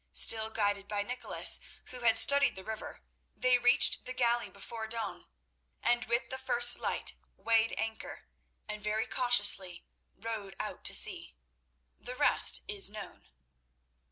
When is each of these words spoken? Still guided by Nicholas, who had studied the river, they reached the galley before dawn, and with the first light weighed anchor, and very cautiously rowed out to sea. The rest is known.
Still 0.13 0.49
guided 0.49 0.87
by 0.87 1.03
Nicholas, 1.03 1.59
who 1.91 1.99
had 1.99 2.17
studied 2.17 2.55
the 2.55 2.63
river, 2.63 3.03
they 3.35 3.59
reached 3.59 4.03
the 4.05 4.13
galley 4.13 4.49
before 4.49 4.87
dawn, 4.87 5.27
and 5.83 6.05
with 6.05 6.31
the 6.31 6.39
first 6.39 6.79
light 6.79 7.13
weighed 7.37 7.75
anchor, 7.77 8.23
and 8.67 8.81
very 8.81 9.05
cautiously 9.05 9.85
rowed 10.15 10.55
out 10.59 10.83
to 10.85 10.95
sea. 10.95 11.35
The 11.99 12.15
rest 12.15 12.63
is 12.67 12.89
known. 12.89 13.27